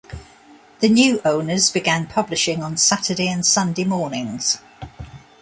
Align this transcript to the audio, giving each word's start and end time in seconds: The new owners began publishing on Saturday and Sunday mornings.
The 0.79 0.89
new 0.89 1.21
owners 1.23 1.69
began 1.69 2.07
publishing 2.07 2.63
on 2.63 2.75
Saturday 2.75 3.27
and 3.27 3.45
Sunday 3.45 3.83
mornings. 3.83 4.57